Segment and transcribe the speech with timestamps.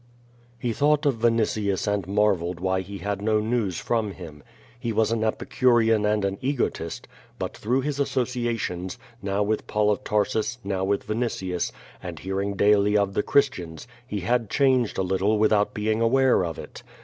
[0.57, 3.85] He thought of Vinitius and marveled why he had no news QUO VADIfi.
[3.85, 4.43] 373 from him.
[4.79, 10.03] He was an epicurean and an egotist, but, througli his associations, now with Paul of
[10.03, 15.37] Tarsus, now with Vinitius, and hearing daily of the Christians, he had changed a little
[15.37, 16.81] without being aware of it.